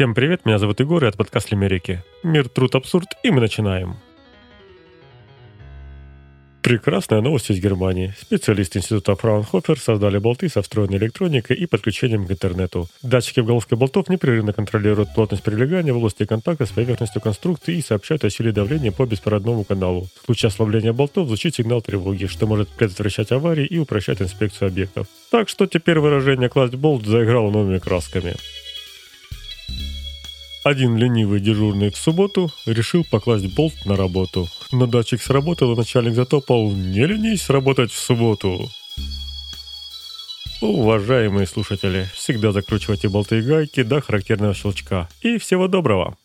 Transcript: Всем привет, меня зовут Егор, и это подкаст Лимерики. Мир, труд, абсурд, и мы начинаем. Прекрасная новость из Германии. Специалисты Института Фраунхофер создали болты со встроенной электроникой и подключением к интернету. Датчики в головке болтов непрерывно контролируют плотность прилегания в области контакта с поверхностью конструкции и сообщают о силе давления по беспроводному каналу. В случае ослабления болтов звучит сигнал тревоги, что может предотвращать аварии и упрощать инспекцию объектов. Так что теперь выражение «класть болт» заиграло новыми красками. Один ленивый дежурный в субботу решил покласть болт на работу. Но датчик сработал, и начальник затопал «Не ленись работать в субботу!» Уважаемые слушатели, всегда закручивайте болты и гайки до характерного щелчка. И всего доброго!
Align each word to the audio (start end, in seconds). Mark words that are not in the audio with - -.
Всем 0.00 0.14
привет, 0.14 0.46
меня 0.46 0.58
зовут 0.58 0.80
Егор, 0.80 1.04
и 1.04 1.06
это 1.06 1.18
подкаст 1.18 1.50
Лимерики. 1.50 2.02
Мир, 2.22 2.48
труд, 2.48 2.74
абсурд, 2.74 3.08
и 3.22 3.30
мы 3.30 3.42
начинаем. 3.42 3.98
Прекрасная 6.62 7.20
новость 7.20 7.50
из 7.50 7.58
Германии. 7.60 8.14
Специалисты 8.18 8.78
Института 8.78 9.14
Фраунхофер 9.14 9.78
создали 9.78 10.16
болты 10.16 10.48
со 10.48 10.62
встроенной 10.62 10.96
электроникой 10.96 11.58
и 11.58 11.66
подключением 11.66 12.26
к 12.26 12.30
интернету. 12.30 12.88
Датчики 13.02 13.40
в 13.40 13.44
головке 13.44 13.76
болтов 13.76 14.08
непрерывно 14.08 14.54
контролируют 14.54 15.12
плотность 15.14 15.42
прилегания 15.42 15.92
в 15.92 15.98
области 15.98 16.24
контакта 16.24 16.64
с 16.64 16.70
поверхностью 16.70 17.20
конструкции 17.20 17.76
и 17.76 17.82
сообщают 17.82 18.24
о 18.24 18.30
силе 18.30 18.52
давления 18.52 18.92
по 18.92 19.04
беспроводному 19.04 19.64
каналу. 19.64 20.08
В 20.22 20.24
случае 20.24 20.48
ослабления 20.48 20.94
болтов 20.94 21.26
звучит 21.26 21.56
сигнал 21.56 21.82
тревоги, 21.82 22.24
что 22.24 22.46
может 22.46 22.70
предотвращать 22.70 23.32
аварии 23.32 23.66
и 23.66 23.76
упрощать 23.76 24.22
инспекцию 24.22 24.68
объектов. 24.68 25.08
Так 25.30 25.50
что 25.50 25.66
теперь 25.66 25.98
выражение 25.98 26.48
«класть 26.48 26.76
болт» 26.76 27.04
заиграло 27.04 27.50
новыми 27.50 27.76
красками. 27.76 28.36
Один 30.62 30.96
ленивый 30.96 31.40
дежурный 31.40 31.90
в 31.90 31.96
субботу 31.96 32.50
решил 32.66 33.04
покласть 33.10 33.54
болт 33.54 33.72
на 33.86 33.96
работу. 33.96 34.48
Но 34.72 34.86
датчик 34.86 35.22
сработал, 35.22 35.72
и 35.72 35.76
начальник 35.76 36.14
затопал 36.14 36.70
«Не 36.70 37.06
ленись 37.06 37.48
работать 37.48 37.90
в 37.90 37.98
субботу!» 37.98 38.68
Уважаемые 40.60 41.46
слушатели, 41.46 42.06
всегда 42.14 42.52
закручивайте 42.52 43.08
болты 43.08 43.38
и 43.38 43.42
гайки 43.42 43.82
до 43.82 44.02
характерного 44.02 44.52
щелчка. 44.52 45.08
И 45.22 45.38
всего 45.38 45.68
доброго! 45.68 46.18